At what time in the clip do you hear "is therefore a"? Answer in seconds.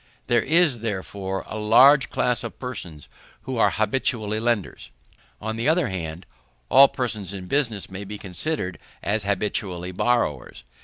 0.41-1.59